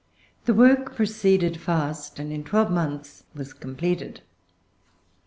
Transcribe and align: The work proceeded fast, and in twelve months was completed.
The 0.45 0.55
work 0.55 0.95
proceeded 0.95 1.57
fast, 1.61 2.17
and 2.17 2.31
in 2.33 2.43
twelve 2.43 2.71
months 2.71 3.25
was 3.35 3.53
completed. 3.53 4.21